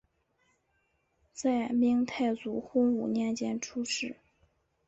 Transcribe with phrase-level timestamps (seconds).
[1.31, 4.15] 在明太祖洪武年间出仕。